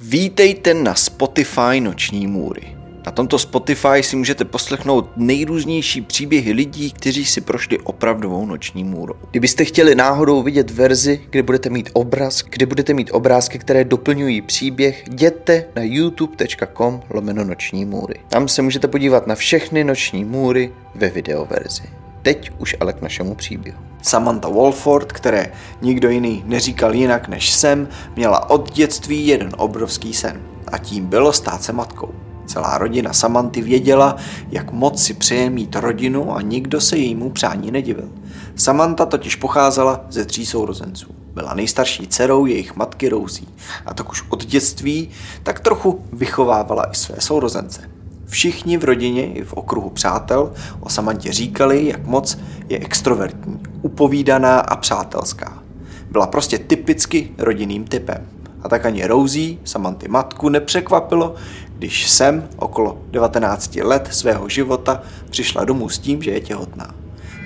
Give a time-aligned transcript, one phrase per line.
[0.00, 2.76] Vítejte na Spotify Noční můry.
[3.06, 9.14] Na tomto Spotify si můžete poslechnout nejrůznější příběhy lidí, kteří si prošli opravdovou noční můrou.
[9.30, 14.42] Kdybyste chtěli náhodou vidět verzi, kde budete mít obraz, kde budete mít obrázky, které doplňují
[14.42, 18.14] příběh, jděte na youtube.com lomeno noční můry.
[18.28, 21.82] Tam se můžete podívat na všechny noční můry ve videoverzi.
[22.22, 23.78] Teď už ale k našemu příběhu.
[24.02, 30.42] Samantha Walford, které nikdo jiný neříkal jinak než jsem, měla od dětství jeden obrovský sen.
[30.72, 32.14] A tím bylo stát se matkou.
[32.46, 34.16] Celá rodina Samanty věděla,
[34.50, 38.08] jak moc si přeje mít rodinu a nikdo se jejímu přání nedivil.
[38.56, 41.14] Samantha totiž pocházela ze tří sourozenců.
[41.34, 43.48] Byla nejstarší dcerou jejich matky Rousí
[43.86, 45.08] a tak už od dětství
[45.42, 47.97] tak trochu vychovávala i své sourozence.
[48.28, 52.38] Všichni v rodině i v okruhu přátel o Samantě říkali, jak moc
[52.68, 55.62] je extrovertní, upovídaná a přátelská.
[56.10, 58.28] Byla prostě typicky rodinným typem.
[58.62, 61.34] A tak ani Rousí, Samanty matku, nepřekvapilo,
[61.78, 66.94] když jsem okolo 19 let svého života přišla domů s tím, že je těhotná.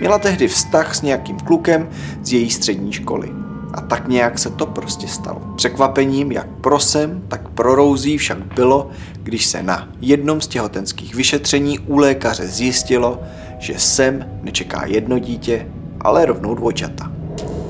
[0.00, 1.90] Měla tehdy vztah s nějakým klukem
[2.22, 3.41] z její střední školy.
[3.72, 5.42] A tak nějak se to prostě stalo.
[5.56, 8.90] Překvapením jak pro Sem, tak pro Rousí však bylo,
[9.22, 13.20] když se na jednom z těhotenských vyšetření u lékaře zjistilo,
[13.58, 15.68] že Sem nečeká jedno dítě,
[16.00, 17.12] ale rovnou dvojčata.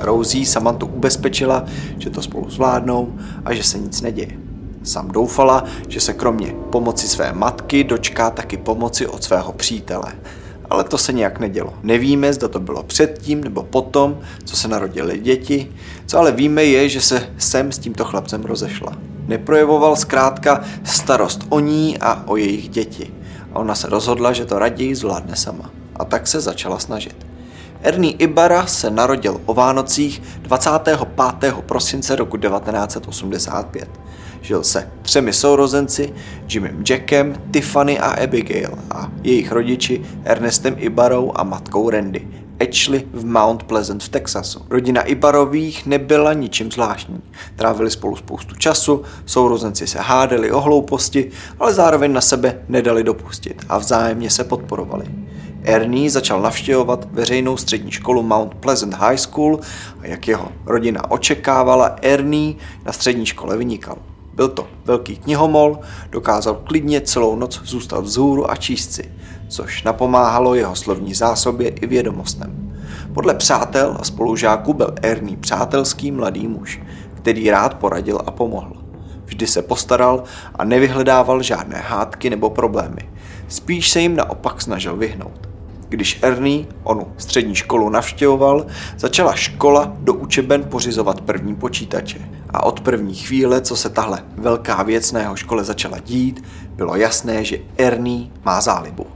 [0.00, 1.64] Rousí Samantu ubezpečila,
[1.98, 4.38] že to spolu zvládnou a že se nic neděje.
[4.82, 10.12] Sam doufala, že se kromě pomoci své matky dočká taky pomoci od svého přítele.
[10.72, 11.74] Ale to se nějak nedělo.
[11.82, 15.72] Nevíme, zda to bylo předtím nebo potom, co se narodily děti.
[16.06, 18.92] Co ale víme je, že se sem s tímto chlapcem rozešla.
[19.26, 23.14] Neprojevoval zkrátka starost o ní a o jejich děti.
[23.52, 25.70] A ona se rozhodla, že to raději zvládne sama.
[25.96, 27.26] A tak se začala snažit.
[27.82, 31.54] Ernie Ibarra se narodil o Vánocích 25.
[31.66, 33.88] prosince roku 1985.
[34.42, 36.12] Žil se třemi sourozenci,
[36.48, 42.28] Jimmym Jackem, Tiffany a Abigail a jejich rodiči Ernestem Ibarou a matkou Randy,
[42.68, 44.66] Ashley v Mount Pleasant v Texasu.
[44.70, 47.22] Rodina Ibarových nebyla ničím zvláštní.
[47.56, 53.64] Trávili spolu spoustu času, sourozenci se hádali o hlouposti, ale zároveň na sebe nedali dopustit
[53.68, 55.04] a vzájemně se podporovali.
[55.64, 59.60] Ernie začal navštěvovat veřejnou střední školu Mount Pleasant High School
[60.00, 63.98] a jak jeho rodina očekávala, Ernie na střední škole vynikal.
[64.34, 65.78] Byl to velký knihomol,
[66.10, 69.12] dokázal klidně celou noc zůstat vzhůru a číst si,
[69.48, 72.74] což napomáhalo jeho slovní zásobě i vědomostem.
[73.14, 76.80] Podle přátel a spolužáků byl Ernie přátelský mladý muž,
[77.14, 78.72] který rád poradil a pomohl.
[79.24, 80.22] Vždy se postaral
[80.54, 83.08] a nevyhledával žádné hádky nebo problémy.
[83.48, 85.48] Spíš se jim naopak snažil vyhnout.
[85.88, 88.66] Když Ernie onu střední školu navštěvoval,
[88.98, 92.28] začala škola do učeben pořizovat první počítače.
[92.52, 96.44] A od první chvíle, co se tahle velká věc na jeho škole začala dít,
[96.76, 99.06] bylo jasné, že Ernie má zálibu.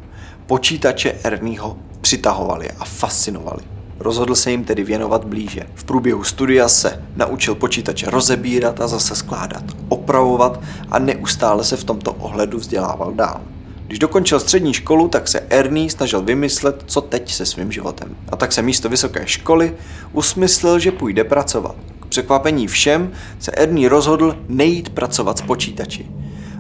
[0.47, 3.63] Počítače Ernieho přitahovali a fascinovali.
[3.99, 5.63] Rozhodl se jim tedy věnovat blíže.
[5.75, 10.61] V průběhu studia se naučil počítače rozebírat a zase skládat, opravovat
[10.91, 13.41] a neustále se v tomto ohledu vzdělával dál.
[13.87, 18.17] Když dokončil střední školu, tak se Ernie snažil vymyslet, co teď se svým životem.
[18.29, 19.77] A tak se místo vysoké školy
[20.13, 21.77] usmyslel, že půjde pracovat.
[22.17, 26.07] Překvapení všem se Ernie rozhodl nejít pracovat s počítači,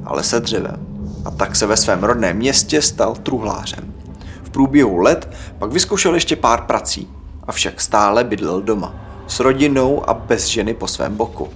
[0.05, 0.87] ale se dřevem.
[1.25, 3.95] A tak se ve svém rodném městě stal truhlářem.
[4.43, 7.09] V průběhu let pak vyzkoušel ještě pár prací,
[7.45, 8.95] avšak stále bydlel doma,
[9.27, 11.49] s rodinou a bez ženy po svém boku.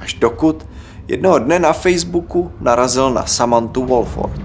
[0.00, 0.66] Až dokud
[1.08, 4.42] jednoho dne na Facebooku narazil na Samantu Wolford,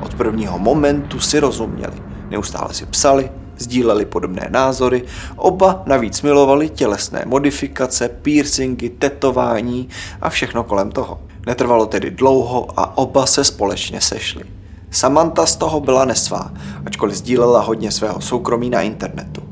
[0.00, 2.02] od prvního momentu si rozuměli.
[2.30, 5.04] Neustále si psali, sdíleli podobné názory,
[5.36, 9.88] oba navíc milovali tělesné modifikace, piercingy, tetování
[10.20, 11.20] a všechno kolem toho.
[11.46, 14.44] Netrvalo tedy dlouho a oba se společně sešli.
[14.90, 16.50] Samantha z toho byla nesvá,
[16.86, 19.42] ačkoliv sdílela hodně svého soukromí na internetu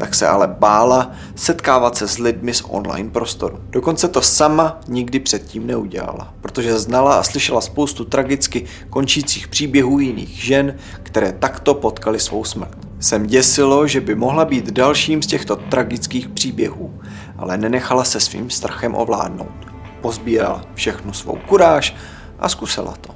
[0.00, 3.60] tak se ale bála setkávat se s lidmi z online prostoru.
[3.70, 10.44] Dokonce to sama nikdy předtím neudělala, protože znala a slyšela spoustu tragicky končících příběhů jiných
[10.44, 12.79] žen, které takto potkali svou smrt.
[13.00, 17.00] Sem děsilo, že by mohla být dalším z těchto tragických příběhů,
[17.38, 19.66] ale nenechala se svým strachem ovládnout.
[20.00, 21.96] Pozbírala všechnu svou kuráž
[22.38, 23.14] a zkusila to.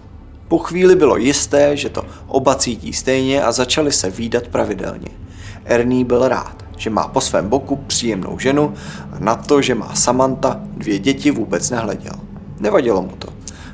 [0.48, 5.08] Po chvíli bylo jisté, že to oba cítí stejně a začali se výdat pravidelně.
[5.64, 8.74] Ernie byl rád že má po svém boku příjemnou ženu
[9.12, 12.12] a na to, že má Samantha dvě děti vůbec nehleděl.
[12.60, 13.28] Nevadilo mu to.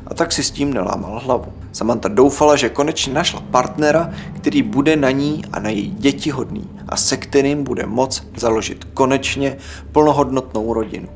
[0.06, 1.52] A tak si s tím nelámal hlavu.
[1.72, 6.70] Samantha doufala, že konečně našla partnera, který bude na ní a na její děti hodný
[6.88, 9.56] a se kterým bude moc založit konečně
[9.92, 11.08] plnohodnotnou rodinu.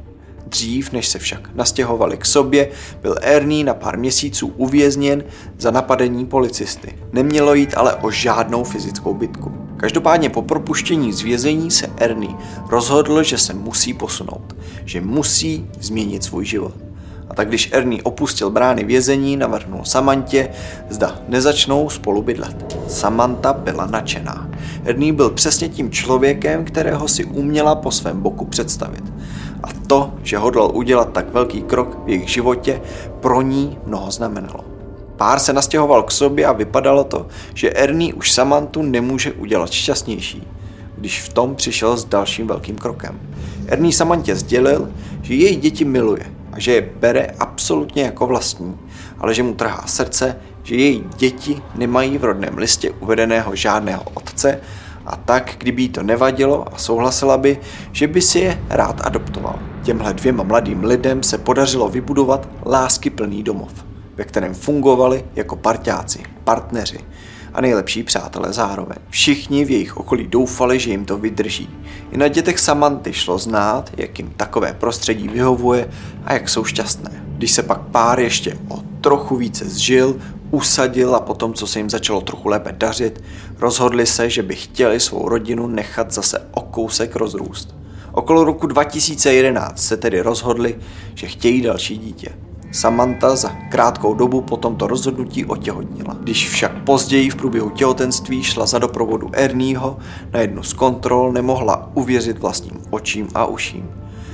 [0.46, 2.68] Dřív, než se však nastěhovali k sobě,
[3.02, 5.24] byl Ernie na pár měsíců uvězněn
[5.58, 6.98] za napadení policisty.
[7.12, 9.52] Nemělo jít ale o žádnou fyzickou bitku.
[9.76, 12.34] Každopádně po propuštění z vězení se Ernie
[12.70, 16.74] rozhodl, že se musí posunout, že musí změnit svůj život.
[17.30, 20.48] A tak když Ernie opustil brány vězení, navrhnul Samantě,
[20.90, 22.78] zda nezačnou spolu bydlet.
[22.88, 24.50] Samantha byla nadšená.
[24.84, 29.04] Ernie byl přesně tím člověkem, kterého si uměla po svém boku představit.
[29.62, 32.80] A to, že hodlal udělat tak velký krok v jejich životě,
[33.20, 34.64] pro ní mnoho znamenalo.
[35.16, 40.46] Pár se nastěhoval k sobě a vypadalo to, že Ernie už Samantu nemůže udělat šťastnější,
[40.98, 43.20] když v tom přišel s dalším velkým krokem.
[43.66, 44.88] Ernie Samantě sdělil,
[45.22, 46.24] že její děti miluje
[46.54, 48.78] a že je bere absolutně jako vlastní,
[49.18, 54.60] ale že mu trhá srdce, že její děti nemají v rodném listě uvedeného žádného otce
[55.06, 57.60] a tak, kdyby jí to nevadilo a souhlasila by,
[57.92, 59.58] že by si je rád adoptoval.
[59.82, 63.72] Těmhle dvěma mladým lidem se podařilo vybudovat lásky plný domov,
[64.16, 66.98] ve kterém fungovali jako parťáci, partneři
[67.54, 68.96] a nejlepší přátelé zároveň.
[69.10, 71.70] Všichni v jejich okolí doufali, že jim to vydrží.
[72.12, 75.90] I na dětech Samanty šlo znát, jak jim takové prostředí vyhovuje
[76.24, 77.24] a jak jsou šťastné.
[77.36, 80.16] Když se pak pár ještě o trochu více zžil,
[80.50, 83.22] usadil a potom, co se jim začalo trochu lépe dařit,
[83.58, 87.74] rozhodli se, že by chtěli svou rodinu nechat zase o kousek rozrůst.
[88.12, 90.78] Okolo roku 2011 se tedy rozhodli,
[91.14, 92.28] že chtějí další dítě.
[92.74, 96.16] Samantha za krátkou dobu po tomto rozhodnutí otěhotnila.
[96.20, 99.96] Když však později v průběhu těhotenství šla za doprovodu Ernieho
[100.32, 103.90] na jednu z kontrol, nemohla uvěřit vlastním očím a uším.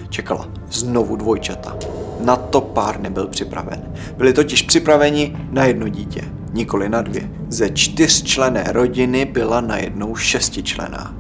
[0.09, 1.77] Čekala znovu dvojčata.
[2.21, 3.93] Na to pár nebyl připraven.
[4.17, 6.23] Byli totiž připraveni na jedno dítě,
[6.53, 7.31] nikoli na dvě.
[7.49, 11.15] Ze čtyřčlené rodiny byla najednou šestičlená.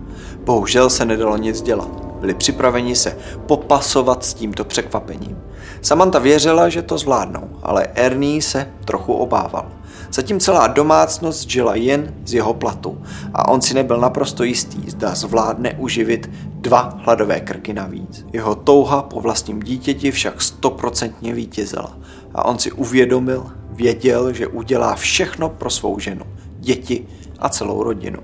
[0.44, 2.09] Bohužel se nedalo nic dělat.
[2.20, 5.38] Byli připraveni se popasovat s tímto překvapením.
[5.82, 9.66] Samantha věřila, že to zvládnou, ale Ernie se trochu obával.
[10.12, 13.02] Zatím celá domácnost žila jen z jeho platu
[13.34, 18.24] a on si nebyl naprosto jistý, zda zvládne uživit dva hladové krky navíc.
[18.32, 21.96] Jeho touha po vlastním dítěti však stoprocentně vítězila
[22.34, 26.24] a on si uvědomil, věděl, že udělá všechno pro svou ženu,
[26.58, 27.06] děti
[27.38, 28.18] a celou rodinu.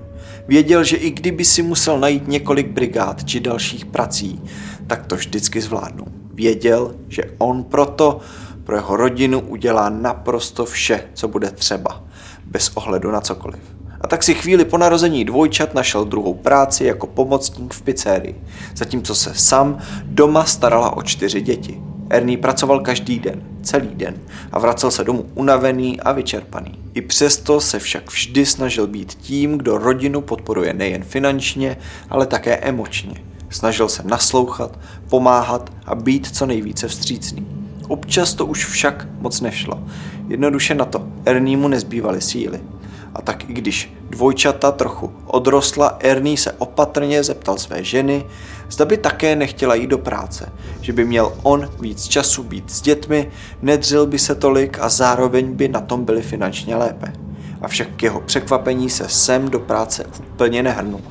[0.47, 4.41] Věděl, že i kdyby si musel najít několik brigád či dalších prací,
[4.87, 6.05] tak to vždycky zvládnu.
[6.33, 8.19] Věděl, že on proto
[8.63, 12.03] pro jeho rodinu udělá naprosto vše, co bude třeba,
[12.45, 13.59] bez ohledu na cokoliv.
[14.01, 18.35] A tak si chvíli po narození dvojčat našel druhou práci jako pomocník v pizzerii,
[18.75, 21.81] zatímco se sám doma starala o čtyři děti.
[22.09, 24.15] Ernie pracoval každý den, celý den
[24.51, 26.79] a vracel se domů unavený a vyčerpaný.
[26.93, 31.77] I přesto se však vždy snažil být tím, kdo rodinu podporuje nejen finančně,
[32.09, 33.15] ale také emočně.
[33.49, 37.47] Snažil se naslouchat, pomáhat a být co nejvíce vstřícný.
[37.87, 39.83] Občas to už však moc nešlo.
[40.27, 42.59] Jednoduše na to Ernie mu nezbývaly síly.
[43.13, 48.25] A tak i když dvojčata trochu odrostla, Ernie se opatrně zeptal své ženy,
[48.69, 52.81] zda by také nechtěla jít do práce, že by měl on víc času být s
[52.81, 53.31] dětmi,
[53.61, 57.13] nedřel by se tolik a zároveň by na tom byli finančně lépe.
[57.61, 61.01] Avšak k jeho překvapení se sem do práce úplně nehrnul.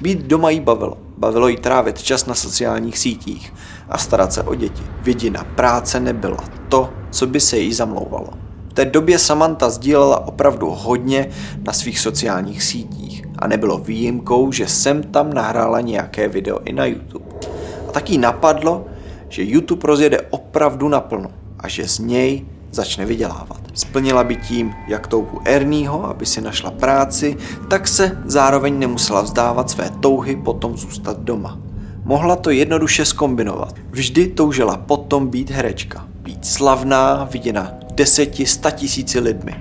[0.00, 0.98] Být doma jí bavilo.
[1.18, 3.54] Bavilo jí trávit čas na sociálních sítích
[3.88, 4.82] a starat se o děti.
[5.02, 8.45] Vidina práce nebyla to, co by se jí zamlouvalo
[8.76, 11.28] té době Samantha sdílela opravdu hodně
[11.62, 16.84] na svých sociálních sítích a nebylo výjimkou, že sem tam nahrála nějaké video i na
[16.84, 17.24] YouTube.
[17.88, 18.84] A taky napadlo,
[19.28, 23.60] že YouTube rozjede opravdu naplno a že z něj začne vydělávat.
[23.74, 27.36] Splnila by tím jak touhu Ernieho, aby si našla práci,
[27.68, 31.58] tak se zároveň nemusela vzdávat své touhy potom zůstat doma.
[32.04, 33.74] Mohla to jednoduše skombinovat.
[33.90, 39.54] Vždy toužila potom být herečka, být slavná, viděna deseti, sta tisíci lidmi.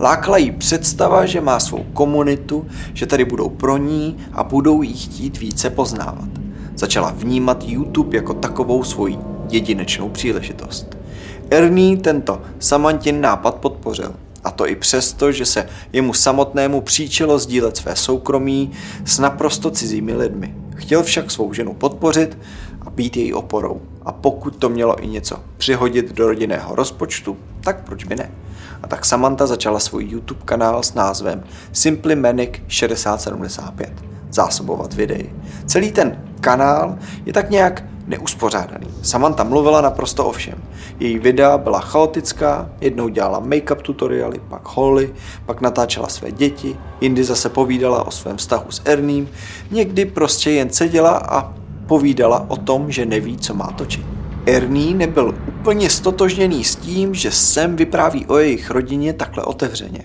[0.00, 4.94] Lákala jí představa, že má svou komunitu, že tady budou pro ní a budou jí
[4.94, 6.28] chtít více poznávat.
[6.74, 9.18] Začala vnímat YouTube jako takovou svoji
[9.50, 10.96] jedinečnou příležitost.
[11.50, 14.14] Ernie tento Samantin nápad podpořil.
[14.44, 18.70] A to i přesto, že se jemu samotnému příčilo sdílet své soukromí
[19.04, 20.54] s naprosto cizími lidmi.
[20.74, 22.38] Chtěl však svou ženu podpořit
[22.80, 23.80] a být její oporou.
[24.08, 28.30] A pokud to mělo i něco přihodit do rodinného rozpočtu, tak proč by ne?
[28.82, 33.92] A tak Samantha začala svůj YouTube kanál s názvem Simply Manic 6075
[34.30, 35.30] zásobovat videí.
[35.66, 38.86] Celý ten kanál je tak nějak neuspořádaný.
[39.02, 40.62] Samantha mluvila naprosto o všem.
[41.00, 45.14] Její videa byla chaotická, jednou dělala make-up tutoriály, pak holy,
[45.46, 49.28] pak natáčela své děti, jindy zase povídala o svém vztahu s Erním,
[49.70, 51.57] někdy prostě jen seděla a
[51.88, 54.04] povídala o tom, že neví, co má točit.
[54.46, 60.00] Ernie nebyl úplně stotožněný s tím, že Sam vypráví o jejich rodině takhle otevřeně.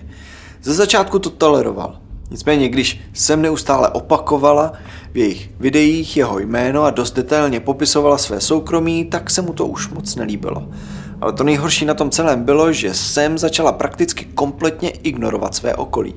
[0.62, 1.98] Ze začátku to toleroval.
[2.30, 4.72] Nicméně, když Sam neustále opakovala
[5.12, 9.66] v jejich videích jeho jméno a dost detailně popisovala své soukromí, tak se mu to
[9.66, 10.68] už moc nelíbilo.
[11.20, 16.14] Ale to nejhorší na tom celém bylo, že Sam začala prakticky kompletně ignorovat své okolí.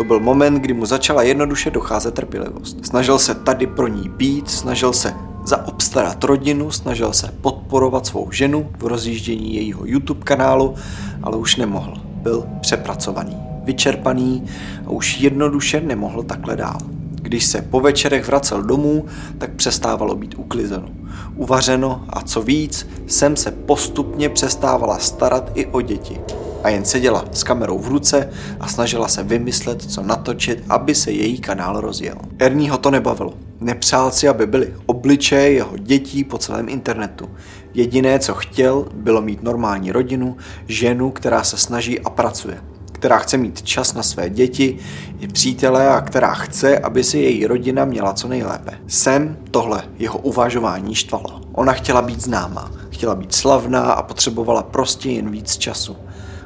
[0.00, 2.86] To byl moment, kdy mu začala jednoduše docházet trpělivost.
[2.86, 5.14] Snažil se tady pro ní být, snažil se
[5.44, 10.74] zaobstarat rodinu, snažil se podporovat svou ženu v rozjíždění jejího YouTube kanálu,
[11.22, 11.94] ale už nemohl.
[12.14, 14.44] Byl přepracovaný, vyčerpaný
[14.86, 16.78] a už jednoduše nemohl takhle dál.
[17.14, 19.04] Když se po večerech vracel domů,
[19.38, 20.88] tak přestávalo být uklizeno,
[21.36, 26.20] uvařeno a co víc, sem se postupně přestávala starat i o děti.
[26.64, 31.10] A jen seděla s kamerou v ruce a snažila se vymyslet, co natočit, aby se
[31.10, 32.16] její kanál rozjel.
[32.38, 33.34] Ernieho to nebavilo.
[33.60, 37.30] Nepřál si, aby byly obličeje jeho dětí po celém internetu.
[37.74, 40.36] Jediné, co chtěl, bylo mít normální rodinu,
[40.68, 42.60] ženu, která se snaží a pracuje
[43.00, 44.78] která chce mít čas na své děti
[45.20, 48.78] i přítele a která chce, aby si její rodina měla co nejlépe.
[48.86, 51.40] Sem tohle jeho uvažování štvalo.
[51.52, 55.96] Ona chtěla být známá, chtěla být slavná a potřebovala prostě jen víc času.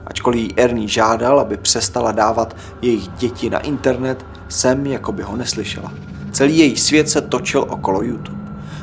[0.06, 5.36] Ačkoliv jí Ernie žádal, aby přestala dávat jejich děti na internet, Sam jako by ho
[5.36, 5.92] neslyšela.
[6.32, 8.38] Celý její svět se točil okolo YouTube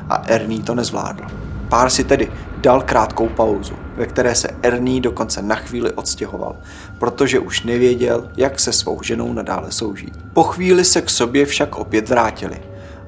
[0.09, 1.23] a Ernie to nezvládl.
[1.69, 6.55] Pár si tedy dal krátkou pauzu, ve které se Ernie dokonce na chvíli odstěhoval,
[6.99, 10.13] protože už nevěděl, jak se svou ženou nadále soužít.
[10.33, 12.61] Po chvíli se k sobě však opět vrátili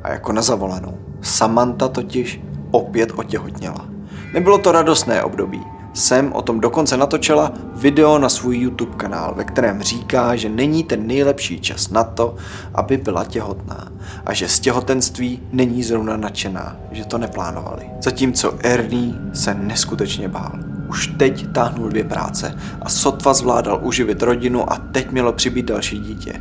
[0.04, 0.98] a jako na zavolenou.
[1.22, 2.42] Samantha totiž
[2.72, 3.86] opět otěhotněla.
[4.34, 5.62] Nebylo to radostné období,
[5.94, 10.84] Sam o tom dokonce natočila video na svůj YouTube kanál, ve kterém říká, že není
[10.84, 12.36] ten nejlepší čas na to,
[12.74, 13.88] aby byla těhotná
[14.26, 17.90] a že z těhotenství není zrovna nadšená, že to neplánovali.
[18.02, 20.52] Zatímco Ernie se neskutečně bál.
[20.90, 26.00] Už teď táhnul dvě práce a sotva zvládal uživit rodinu a teď mělo přibýt další
[26.00, 26.34] dítě.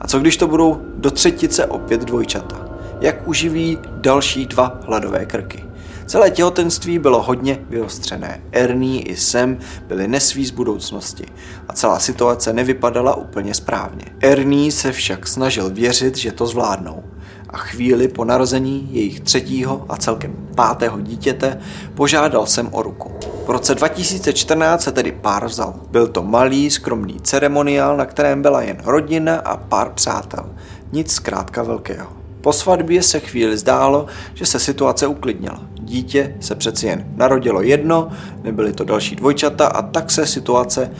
[0.00, 2.75] A co když to budou do třetice opět dvojčata?
[3.00, 5.64] Jak uživí další dva hladové krky?
[6.06, 8.40] Celé těhotenství bylo hodně vyostřené.
[8.52, 11.24] Ernie i Sam byli nesví z budoucnosti
[11.68, 14.04] a celá situace nevypadala úplně správně.
[14.20, 17.02] Ernie se však snažil věřit, že to zvládnou
[17.50, 21.60] a chvíli po narození jejich třetího a celkem pátého dítěte
[21.94, 23.12] požádal jsem o ruku.
[23.46, 25.74] V roce 2014 se tedy pár vzal.
[25.90, 30.54] Byl to malý, skromný ceremoniál, na kterém byla jen rodina a pár přátel.
[30.92, 32.25] Nic zkrátka velkého.
[32.46, 35.60] Po svatbě se chvíli zdálo, že se situace uklidnila.
[35.80, 38.08] Dítě se přeci jen narodilo jedno,
[38.42, 40.90] nebyly to další dvojčata a tak se situace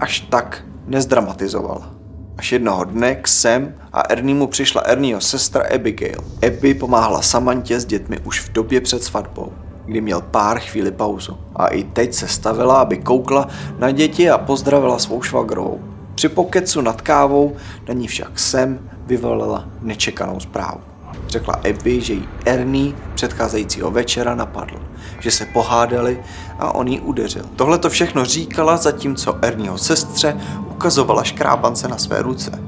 [0.00, 1.90] až tak nezdramatizovala.
[2.38, 6.24] Až jednoho dne k Sam a Erniemu přišla Ernieho sestra Abigail.
[6.46, 9.52] Abby pomáhala Samantě s dětmi už v době před svatbou,
[9.84, 11.38] kdy měl pár chvíli pauzu.
[11.56, 13.48] A i teď se stavila, aby koukla
[13.78, 15.95] na děti a pozdravila svou švagrovou.
[16.16, 17.56] Při pokecu nad kávou
[17.88, 20.80] na ní však Sam vyvolila nečekanou zprávu.
[21.28, 24.80] Řekla Abby, že jí Ernie předcházejícího večera napadl,
[25.20, 26.22] že se pohádali
[26.58, 27.44] a on jí udeřil.
[27.56, 30.36] Tohle to všechno říkala, zatímco Ernieho sestře
[30.70, 32.62] ukazovala škrábance na své ruce.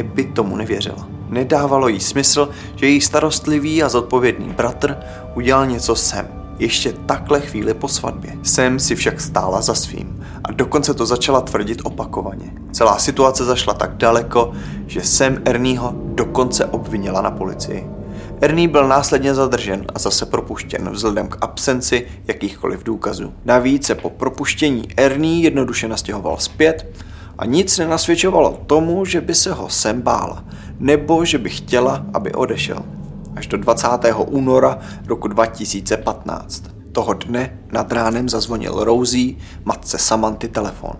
[0.00, 1.08] Abby tomu nevěřila.
[1.28, 4.96] Nedávalo jí smysl, že její starostlivý a zodpovědný bratr
[5.34, 8.32] udělal něco sem, ještě takhle chvíli po svatbě.
[8.42, 12.52] Sam si však stála za svým a dokonce to začala tvrdit opakovaně.
[12.72, 14.52] Celá situace zašla tak daleko,
[14.86, 17.86] že Sam Ernieho dokonce obvinila na policii.
[18.40, 23.32] Ernie byl následně zadržen a zase propuštěn vzhledem k absenci jakýchkoliv důkazů.
[23.44, 26.86] Navíc se po propuštění Ernie jednoduše nastěhoval zpět
[27.38, 30.44] a nic nenasvědčovalo tomu, že by se ho sem bála,
[30.78, 32.82] nebo že by chtěla, aby odešel.
[33.36, 33.88] Až do 20.
[34.26, 36.64] února roku 2015.
[36.92, 39.34] Toho dne nad ránem zazvonil Rosie,
[39.64, 40.94] matce Samanty, telefon.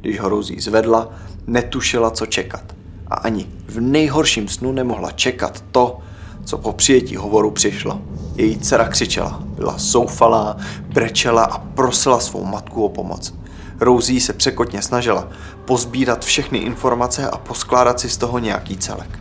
[0.00, 1.08] Když ho Rosie zvedla,
[1.46, 2.62] netušila, co čekat.
[3.06, 5.98] A ani v nejhorším snu nemohla čekat to,
[6.44, 8.02] co po přijetí hovoru přišlo.
[8.36, 10.56] Její dcera křičela, byla zoufalá,
[10.88, 13.34] brečela a prosila svou matku o pomoc.
[13.80, 15.28] Rosie se překotně snažila
[15.64, 19.18] pozbírat všechny informace a poskládat si z toho nějaký celek.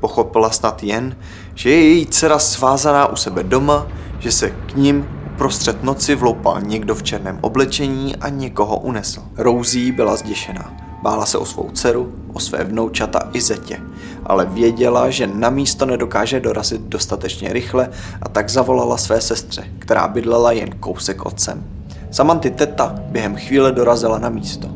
[0.00, 1.16] Pochopila snad jen,
[1.54, 3.86] že je její dcera svázaná u sebe doma,
[4.18, 9.22] že se k ním uprostřed noci vloupal někdo v černém oblečení a někoho unesl.
[9.36, 10.76] Rosie byla zděšená.
[11.02, 13.80] Bála se o svou dceru, o své vnoučata i zetě,
[14.26, 17.88] ale věděla, že na místo nedokáže dorazit dostatečně rychle
[18.22, 21.64] a tak zavolala své sestře, která bydlela jen kousek otcem.
[22.10, 24.68] Samanty teta během chvíle dorazila na místo.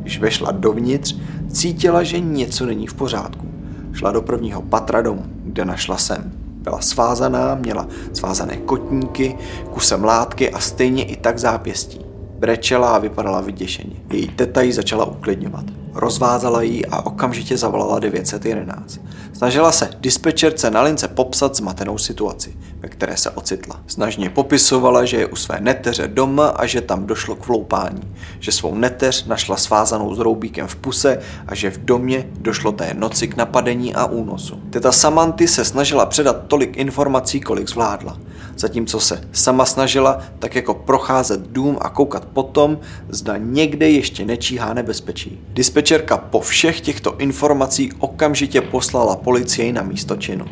[0.00, 1.16] Když vešla dovnitř,
[1.50, 3.46] cítila, že něco není v pořádku.
[3.92, 6.32] Šla do prvního patra domu, kde našla sem.
[6.36, 9.36] Byla svázaná, měla svázané kotníky,
[9.72, 12.00] kusem látky a stejně i tak zápěstí.
[12.38, 13.96] Brečela a vypadala vyděšeně.
[14.12, 15.64] Její teta ji začala uklidňovat.
[15.94, 19.00] Rozvázala ji a okamžitě zavolala 911.
[19.32, 23.80] Snažila se dispečerce na lince popsat zmatenou situaci, ve které se ocitla.
[23.86, 28.52] Snažně popisovala, že je u své neteře doma a že tam došlo k vloupání, že
[28.52, 33.28] svou neteř našla svázanou s roubíkem v puse a že v domě došlo té noci
[33.28, 34.60] k napadení a únosu.
[34.70, 38.18] Teta Samanty se snažila předat tolik informací, kolik zvládla
[38.56, 44.74] zatímco se sama snažila tak jako procházet dům a koukat potom, zda někde ještě nečíhá
[44.74, 45.40] nebezpečí.
[45.48, 45.83] Dispečerka
[46.30, 50.44] po všech těchto informací okamžitě poslala policii na místo činu.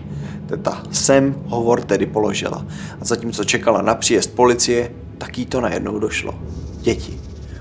[0.47, 2.67] Teta sem hovor tedy položila
[3.01, 6.35] a zatímco čekala na příjezd policie, tak jí to najednou došlo.
[6.81, 7.21] Děti.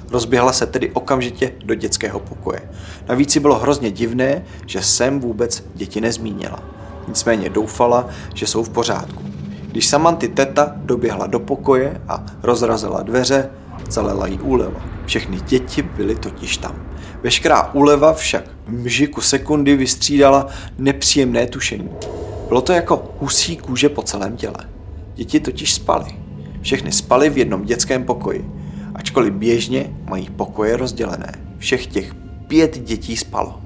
[0.09, 2.61] Rozběhla se tedy okamžitě do dětského pokoje.
[3.09, 6.59] Navíc si bylo hrozně divné, že sem vůbec děti nezmínila.
[7.07, 9.23] Nicméně doufala, že jsou v pořádku.
[9.71, 13.49] Když Samanty teta doběhla do pokoje a rozrazila dveře,
[13.89, 14.81] zalela jí úleva.
[15.05, 16.90] Všechny děti byly totiž tam.
[17.23, 20.47] Veškerá úleva však v mžiku sekundy vystřídala
[20.77, 21.89] nepříjemné tušení.
[22.47, 24.57] Bylo to jako husí kůže po celém těle.
[25.15, 26.11] Děti totiž spaly.
[26.61, 28.51] Všechny spaly v jednom dětském pokoji.
[28.95, 31.31] Ačkoliv běžně mají pokoje rozdělené.
[31.57, 32.13] Všech těch
[32.47, 33.61] pět dětí spalo.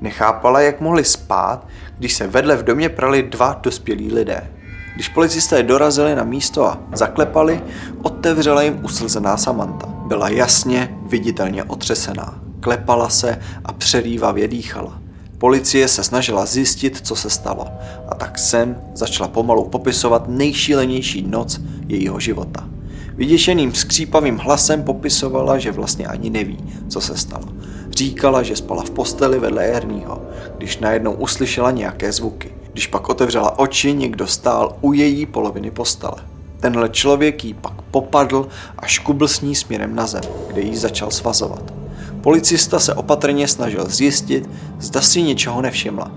[0.00, 1.66] Nechápala, jak mohli spát,
[1.98, 4.50] když se vedle v domě prali dva dospělí lidé.
[4.94, 7.62] Když policisté dorazili na místo a zaklepali,
[8.02, 9.88] otevřela jim uslzená Samantha.
[10.06, 12.49] Byla jasně, viditelně otřesená.
[12.60, 15.00] Klepala se a přerývavě dýchala.
[15.38, 17.68] Policie se snažila zjistit, co se stalo
[18.08, 22.68] a tak sem začala pomalu popisovat nejšílenější noc jejího života.
[23.14, 27.44] Vyděšeným skřípavým hlasem popisovala, že vlastně ani neví, co se stalo.
[27.90, 30.22] Říkala, že spala v posteli vedle Erního,
[30.58, 32.54] když najednou uslyšela nějaké zvuky.
[32.72, 36.16] Když pak otevřela oči, někdo stál u její poloviny postele.
[36.60, 38.48] Tenhle člověk jí pak popadl
[38.78, 41.79] a škubl s ní směrem na zem, kde jí začal svazovat.
[42.20, 46.10] Policista se opatrně snažil zjistit, zda si něčeho nevšimla.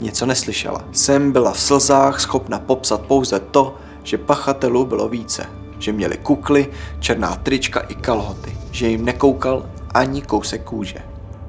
[0.00, 0.84] Něco neslyšela.
[0.92, 5.46] Sem byla v slzách schopna popsat pouze to, že pachatelů bylo více.
[5.78, 8.56] Že měli kukly, černá trička i kalhoty.
[8.70, 10.98] Že jim nekoukal ani kousek kůže.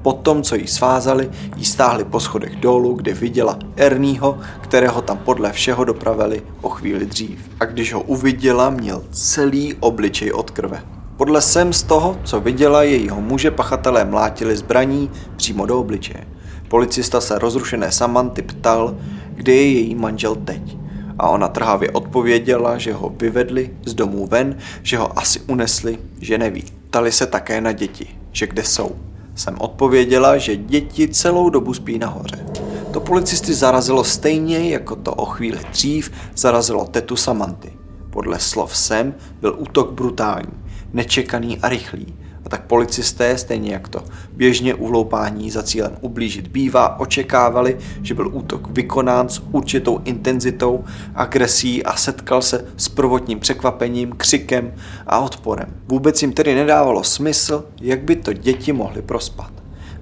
[0.02, 5.18] Po tom, co jí svázali, jí stáhli po schodech dolů, kde viděla Ernieho, kterého tam
[5.18, 7.38] podle všeho dopravili o chvíli dřív.
[7.60, 10.93] A když ho uviděla, měl celý obličej od krve.
[11.16, 16.26] Podle sem z toho, co viděla, jejího muže pachatelé mlátili zbraní přímo do obličeje.
[16.68, 18.96] Policista se rozrušené Samanty ptal,
[19.34, 20.76] kde je její manžel teď.
[21.18, 26.38] A ona trhavě odpověděla, že ho vyvedli z domů ven, že ho asi unesli, že
[26.38, 26.64] neví.
[26.90, 28.90] Tali se také na děti, že kde jsou
[29.34, 32.46] jsem odpověděla, že děti celou dobu spí nahoře.
[32.92, 37.72] To policisty zarazilo stejně, jako to o chvíli dřív zarazilo tetu Samanty.
[38.10, 40.52] Podle slov Sem byl útok brutální,
[40.94, 46.48] nečekaný a rychlý a tak policisté, stejně jak to běžně u vloupání za cílem ublížit
[46.48, 53.40] bývá, očekávali, že byl útok vykonán s určitou intenzitou, agresí a setkal se s prvotním
[53.40, 54.74] překvapením, křikem
[55.06, 55.66] a odporem.
[55.88, 59.52] Vůbec jim tedy nedávalo smysl, jak by to děti mohly prospat.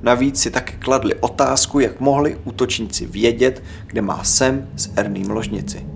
[0.03, 5.87] Navíc si také kladli otázku, jak mohli útočníci vědět, kde má Sem s Erným ložnici.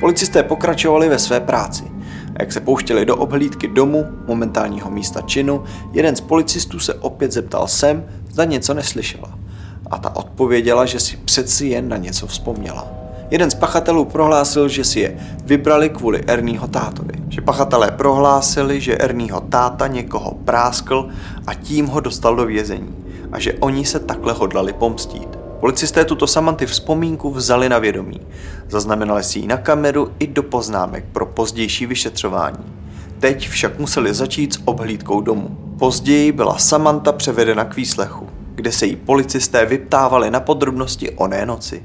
[0.00, 1.95] Policisté pokračovali ve své práci.
[2.36, 7.32] A jak se pouštěli do obhlídky domu, momentálního místa činu, jeden z policistů se opět
[7.32, 9.38] zeptal sem, zda něco neslyšela.
[9.90, 12.88] A ta odpověděla, že si přeci jen na něco vzpomněla.
[13.30, 17.12] Jeden z pachatelů prohlásil, že si je vybrali kvůli Ernieho tátovi.
[17.28, 21.08] Že pachatelé prohlásili, že Ernieho táta někoho práskl
[21.46, 22.94] a tím ho dostal do vězení.
[23.32, 25.35] A že oni se takhle hodlali pomstít.
[25.60, 28.20] Policisté tuto Samanty vzpomínku vzali na vědomí.
[28.68, 32.64] Zaznamenali si ji na kameru i do poznámek pro pozdější vyšetřování.
[33.18, 35.58] Teď však museli začít s obhlídkou domu.
[35.78, 41.82] Později byla Samantha převedena k výslechu, kde se jí policisté vyptávali na podrobnosti oné noci.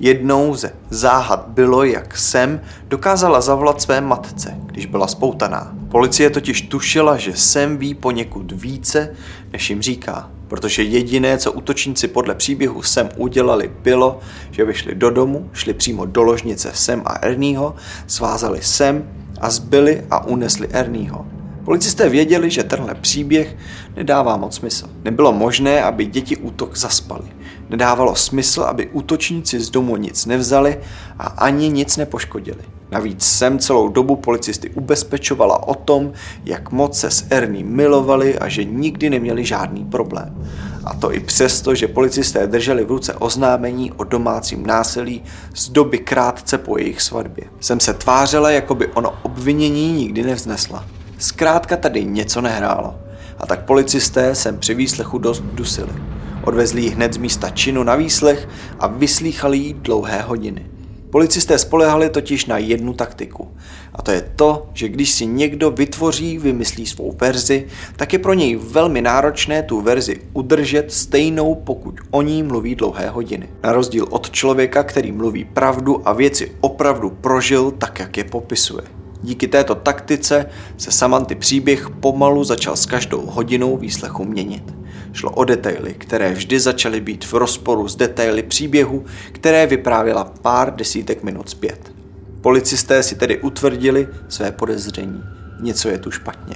[0.00, 5.74] Jednou ze záhad bylo, jak Sem dokázala zavolat své matce, když byla spoutaná.
[5.88, 9.14] Policie totiž tušila, že Sem ví poněkud více,
[9.52, 15.10] než jim říká protože jediné, co útočníci podle příběhu Sem udělali, bylo, že vyšli do
[15.10, 21.26] domu, šli přímo do ložnice Sem a Ernieho, svázali Sem a zbyli a unesli Ernieho.
[21.64, 23.56] Policisté věděli, že tenhle příběh
[23.96, 24.88] nedává moc smysl.
[25.04, 27.35] Nebylo možné, aby děti útok zaspali.
[27.70, 30.78] Nedávalo smysl, aby útočníci z domu nic nevzali
[31.18, 32.62] a ani nic nepoškodili.
[32.90, 36.12] Navíc jsem celou dobu policisty ubezpečovala o tom,
[36.44, 40.48] jak moc se s Ernie milovali a že nikdy neměli žádný problém.
[40.84, 45.22] A to i přesto, že policisté drželi v ruce oznámení o domácím násilí
[45.54, 47.44] z doby krátce po jejich svatbě.
[47.60, 50.84] Jsem se tvářela, jako by ono obvinění nikdy nevznesla.
[51.18, 52.94] Zkrátka tady něco nehrálo.
[53.38, 56.15] A tak policisté sem při výslechu dost dusili.
[56.46, 60.66] Odvezli ji hned z místa činu na výslech a vyslýchali jí dlouhé hodiny.
[61.10, 63.48] Policisté spolehali totiž na jednu taktiku.
[63.94, 68.34] A to je to, že když si někdo vytvoří, vymyslí svou verzi, tak je pro
[68.34, 73.48] něj velmi náročné tu verzi udržet stejnou, pokud o ní mluví dlouhé hodiny.
[73.62, 78.82] Na rozdíl od člověka, který mluví pravdu a věci opravdu prožil tak, jak je popisuje.
[79.22, 84.85] Díky této taktice se Samanty příběh pomalu začal s každou hodinou výslechu měnit.
[85.16, 90.74] Šlo o detaily, které vždy začaly být v rozporu s detaily příběhu, které vyprávěla pár
[90.74, 91.92] desítek minut zpět.
[92.40, 95.24] Policisté si tedy utvrdili své podezření.
[95.60, 96.54] Něco je tu špatně.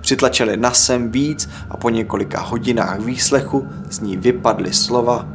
[0.00, 5.28] Přitlačili na sem víc a po několika hodinách výslechu z ní vypadly slova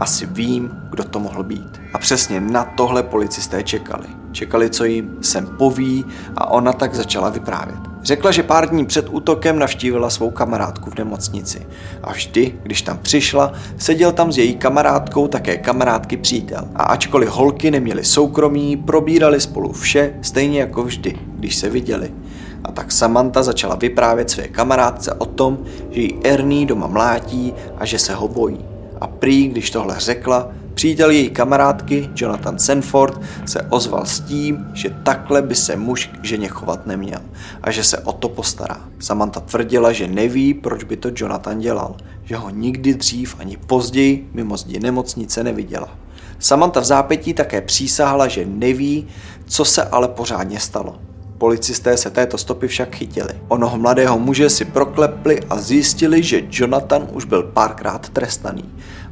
[0.00, 1.80] asi vím, kdo to mohl být.
[1.94, 4.06] A přesně na tohle policisté čekali.
[4.32, 6.04] Čekali, co jim sem poví
[6.36, 7.89] a ona tak začala vyprávět.
[8.02, 11.66] Řekla, že pár dní před útokem navštívila svou kamarádku v nemocnici.
[12.02, 16.68] A vždy, když tam přišla, seděl tam s její kamarádkou také kamarádky přítel.
[16.74, 22.10] A ačkoliv holky neměly soukromí, probírali spolu vše, stejně jako vždy, když se viděli.
[22.64, 25.58] A tak Samantha začala vyprávět své kamarádce o tom,
[25.90, 28.64] že jí Ernie doma mlátí a že se ho bojí.
[29.00, 34.90] A prý, když tohle řekla, přítel její kamarádky, Jonathan Sanford, se ozval s tím, že
[35.02, 37.20] takhle by se muž k ženě chovat neměl
[37.62, 38.76] a že se o to postará.
[38.98, 44.30] Samantha tvrdila, že neví, proč by to Jonathan dělal, že ho nikdy dřív ani později
[44.34, 45.88] mimo zdi nemocnice neviděla.
[46.38, 49.08] Samantha v zápětí také přísahla, že neví,
[49.46, 50.98] co se ale pořádně stalo.
[51.38, 53.34] Policisté se této stopy však chytili.
[53.48, 58.64] Onoho mladého muže si proklepli a zjistili, že Jonathan už byl párkrát trestaný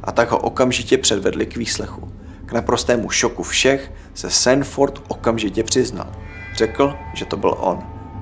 [0.03, 2.11] a tak ho okamžitě předvedli k výslechu.
[2.45, 6.07] K naprostému šoku všech se Sanford okamžitě přiznal.
[6.55, 7.79] Řekl, že to byl on.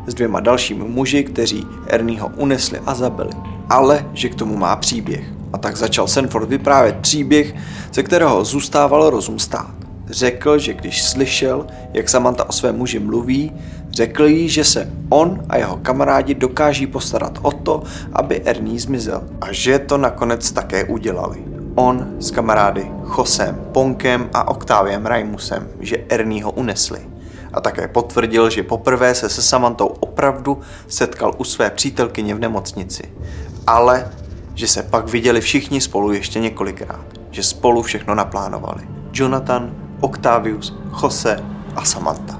[0.07, 3.31] S dvěma dalšími muži, kteří Ernieho unesli a zabili.
[3.69, 5.25] Ale že k tomu má příběh.
[5.53, 7.55] A tak začal Sanford vyprávět příběh,
[7.93, 9.71] ze kterého zůstával rozum stát.
[10.09, 13.51] Řekl, že když slyšel, jak Samantha o svém muži mluví,
[13.91, 19.23] řekl jí, že se on a jeho kamarádi dokáží postarat o to, aby Ernie zmizel.
[19.41, 21.56] A že to nakonec také udělali.
[21.79, 26.99] On s kamarády Chosem Ponkem a Octaviem Raimusem, že Ernie ho unesli.
[27.53, 33.03] A také potvrdil, že poprvé se se Samantou opravdu setkal u své přítelkyně v nemocnici.
[33.67, 34.11] Ale
[34.55, 37.05] že se pak viděli všichni spolu ještě několikrát.
[37.31, 38.83] Že spolu všechno naplánovali.
[39.13, 41.43] Jonathan, Octavius, Jose
[41.75, 42.39] a Samantha.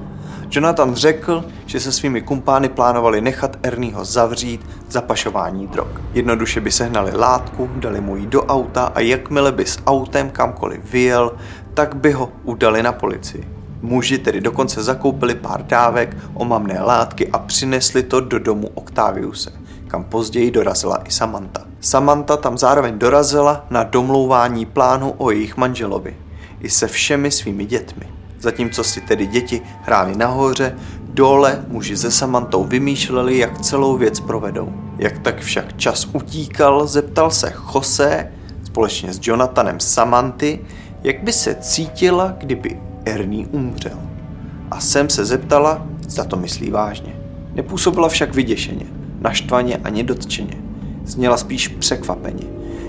[0.50, 5.88] Jonathan řekl, že se svými kumpány plánovali nechat Ernieho zavřít za pašování drog.
[6.14, 10.92] Jednoduše by sehnali látku, dali mu ji do auta a jakmile by s autem kamkoliv
[10.92, 11.32] vyjel,
[11.74, 13.48] tak by ho udali na policii.
[13.82, 19.52] Muži tedy dokonce zakoupili pár dávek omamné látky a přinesli to do domu Octaviuse,
[19.88, 21.64] kam později dorazila i Samantha.
[21.80, 26.16] Samantha tam zároveň dorazila na domlouvání plánu o jejich manželovi
[26.60, 28.18] i se všemi svými dětmi.
[28.40, 30.76] Zatímco si tedy děti hráli nahoře,
[31.18, 34.72] dole muži se Samantou vymýšleli, jak celou věc provedou.
[34.98, 38.32] Jak tak však čas utíkal, zeptal se Jose
[38.64, 40.60] společně s Jonathanem Samanty,
[41.04, 43.98] jak by se cítila, kdyby Ernie umřel.
[44.70, 47.16] A jsem se zeptala, zda to myslí vážně.
[47.54, 48.86] Nepůsobila však vyděšeně,
[49.20, 50.54] naštvaně ani dotčeně.
[51.04, 52.44] Zněla spíš překvapeně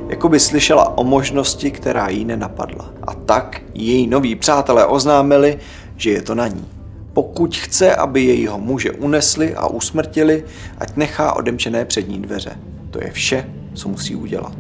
[0.10, 2.90] jako by slyšela o možnosti, která jí nenapadla.
[3.08, 5.58] A tak její noví přátelé oznámili,
[5.98, 6.79] že je to na ní.
[7.14, 10.44] Pokud chce, aby jejího muže unesli a usmrtili,
[10.78, 12.52] ať nechá odemčené přední dveře.
[12.92, 14.56] To je vše, co musí udělat.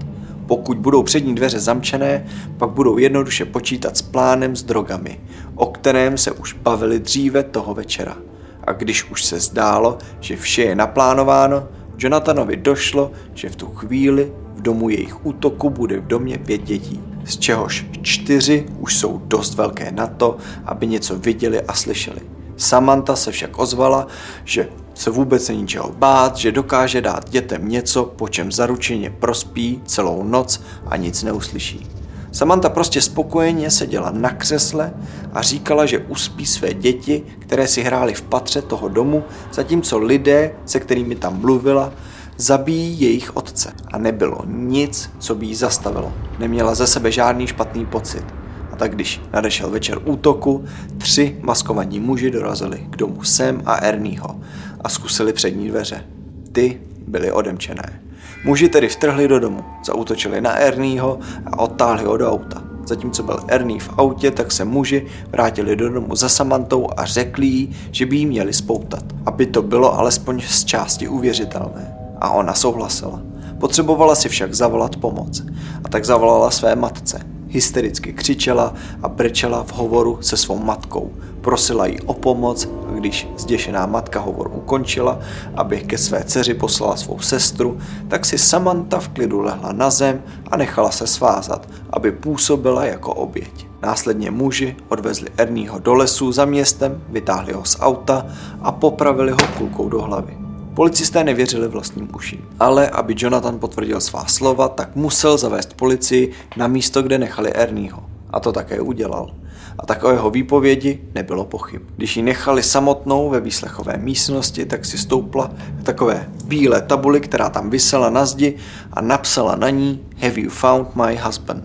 [0.45, 2.25] Pokud budou přední dveře zamčené,
[2.57, 5.19] pak budou jednoduše počítat s plánem s drogami,
[5.55, 8.17] o kterém se už bavili dříve toho večera.
[8.63, 14.31] A když už se zdálo, že vše je naplánováno, Jonathanovi došlo, že v tu chvíli
[14.55, 19.55] v domu jejich útoku bude v domě pět dětí, z čehož čtyři už jsou dost
[19.55, 22.38] velké na to, aby něco viděli a slyšeli.
[22.59, 24.07] Samantha se však ozvala,
[24.43, 29.81] že se vůbec není čeho bát, že dokáže dát dětem něco, po čem zaručeně prospí
[29.85, 31.87] celou noc a nic neuslyší.
[32.31, 34.93] Samantha prostě spokojeně seděla na křesle
[35.33, 40.51] a říkala, že uspí své děti, které si hrály v patře toho domu, zatímco lidé,
[40.65, 41.93] se kterými tam mluvila,
[42.37, 43.73] zabíjí jejich otce.
[43.93, 46.13] A nebylo nic, co by jí zastavilo.
[46.39, 48.38] Neměla ze sebe žádný špatný pocit.
[48.79, 50.65] Tak když nadešel večer útoku,
[50.97, 54.39] tři maskovaní muži dorazili k domu Sam a Ernieho
[54.81, 56.05] a zkusili přední dveře.
[56.51, 58.01] Ty byly odemčené.
[58.45, 62.63] Muži tedy vtrhli do domu, zautočili na Ernieho a odtáhli ho do auta.
[62.85, 67.45] Zatímco byl Ernie v autě, tak se muži vrátili do domu za Samantou a řekli
[67.45, 71.95] jí, že by jí měli spoutat, aby to bylo alespoň z části uvěřitelné.
[72.21, 73.21] A ona souhlasila.
[73.59, 75.43] Potřebovala si však zavolat pomoc.
[75.83, 77.38] A tak zavolala své matce.
[77.49, 81.11] Hystericky křičela a brečela v hovoru se svou matkou.
[81.41, 85.19] Prosila jí o pomoc a když zděšená matka hovor ukončila,
[85.55, 90.21] aby ke své dceři poslala svou sestru, tak si Samantha v klidu lehla na zem
[90.51, 93.67] a nechala se svázat, aby působila jako oběť.
[93.81, 98.25] Následně muži odvezli Ernieho do lesu za městem, vytáhli ho z auta
[98.61, 100.48] a popravili ho kulkou do hlavy.
[100.79, 106.67] Policisté nevěřili vlastním uším, ale aby Jonathan potvrdil svá slova, tak musel zavést policii na
[106.67, 108.03] místo, kde nechali Ernieho.
[108.29, 109.31] A to také udělal.
[109.79, 111.81] A tak o jeho výpovědi nebylo pochyb.
[111.95, 117.49] Když ji nechali samotnou ve výslechové místnosti, tak si stoupla k takové bílé tabuli, která
[117.49, 118.55] tam vysela na zdi
[118.93, 121.63] a napsala na ní Have you found my husband?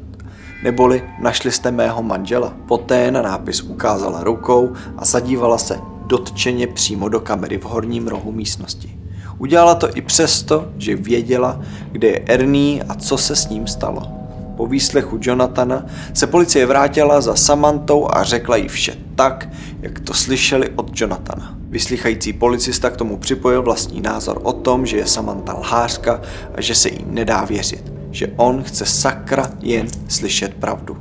[0.65, 2.55] Neboli našli jste mého manžela.
[2.69, 8.33] Poté na nápis ukázala rukou a zadívala se dotčeně přímo do kamery v horním rohu
[8.33, 9.04] místnosti.
[9.39, 11.61] Udělala to i přesto, že věděla,
[11.93, 14.03] kde je Ernie a co se s ním stalo.
[14.57, 19.49] Po výslechu Jonathana se policie vrátila za Samantou a řekla jí vše tak,
[19.83, 21.55] jak to slyšeli od Jonathana.
[21.69, 26.21] Vyslychající policista k tomu připojil vlastní názor o tom, že je Samantha lhářka
[26.55, 30.97] a že se jí nedá věřit, že on chce sakra jen slyšet pravdu.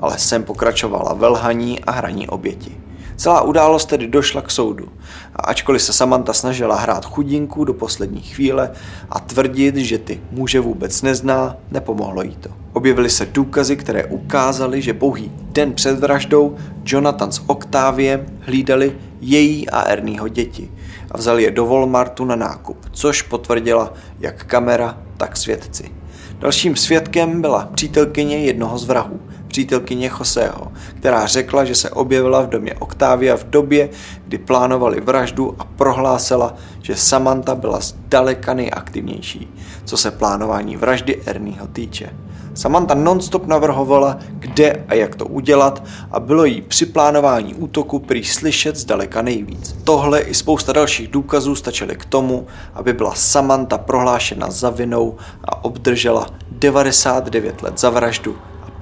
[0.00, 2.85] Ale sem pokračovala velhaní a hraní oběti.
[3.16, 4.88] Celá událost tedy došla k soudu.
[5.36, 8.70] A ačkoliv se Samantha snažila hrát chudinku do poslední chvíle
[9.10, 12.50] a tvrdit, že ty muže vůbec nezná, nepomohlo jí to.
[12.72, 19.68] Objevily se důkazy, které ukázaly, že pouhý den před vraždou Jonathan s Octaviem hlídali její
[19.68, 20.70] a Ernieho děti
[21.10, 25.90] a vzali je do Walmartu na nákup, což potvrdila jak kamera, tak svědci.
[26.38, 29.20] Dalším svědkem byla přítelkyně jednoho z vrahů,
[29.56, 33.88] přítelkyně Joseho, která řekla, že se objevila v domě Octavia v době,
[34.24, 39.48] kdy plánovali vraždu a prohlásila, že Samantha byla zdaleka nejaktivnější,
[39.84, 42.10] co se plánování vraždy Ernieho týče.
[42.54, 48.24] Samantha nonstop navrhovala, kde a jak to udělat a bylo jí při plánování útoku prý
[48.24, 49.76] slyšet zdaleka nejvíc.
[49.84, 55.64] Tohle i spousta dalších důkazů stačily k tomu, aby byla Samantha prohlášena za vinou a
[55.64, 58.36] obdržela 99 let za vraždu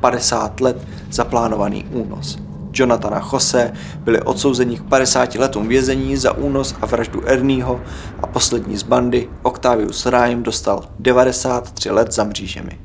[0.04, 0.76] 50 let
[1.10, 2.38] zaplánovaný únos.
[2.72, 7.80] Jonathana Jose byli odsouzeni k 50 letům vězení za únos a vraždu Ernieho
[8.22, 12.78] a poslední z bandy, Octavius Rhyme, dostal 93 let za mřížemi.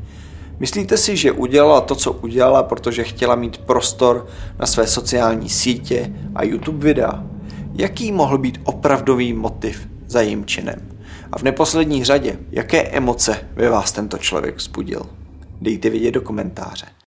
[0.60, 4.28] Myslíte si, že udělala to, co udělala, protože chtěla mít prostor
[4.60, 7.24] na své sociální sítě a YouTube videa?
[7.74, 10.80] Jaký mohl být opravdový motiv za jejím činem?
[11.32, 15.02] A v neposlední řadě, jaké emoce ve vás tento člověk vzbudil?
[15.62, 16.86] Dejte vidět do komentáře.